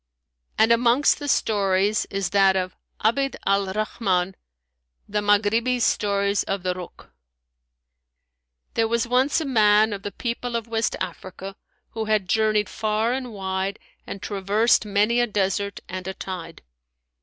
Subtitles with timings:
[0.55, 4.33] [FN#175] And amongst the stories is that of ABD AL RAHMAN
[5.07, 7.11] THE MAGHRIBI'S STORY OF THE RUKH.[FN#176]
[8.73, 11.55] There was once a man of the people of West Africa
[11.91, 13.77] who had journeyed far and wide
[14.07, 16.63] and traversed many a desert and a tide.